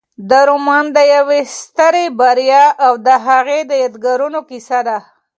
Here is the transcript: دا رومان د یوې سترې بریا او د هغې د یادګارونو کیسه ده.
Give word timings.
دا 0.29 0.41
رومان 0.49 0.85
د 0.97 0.99
یوې 1.15 1.41
سترې 1.59 2.05
بریا 2.19 2.65
او 2.85 2.93
د 3.05 3.07
هغې 3.27 3.59
د 3.69 3.71
یادګارونو 3.83 4.39
کیسه 4.49 4.79
ده. 4.87 4.97